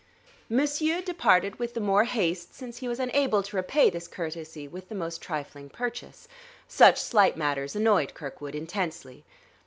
[0.49, 4.89] Monsieur departed with the more haste since he was unable to repay this courtesy with
[4.89, 6.27] the most trifling purchase;
[6.67, 9.23] such slight matters annoyed Kirkwood intensely.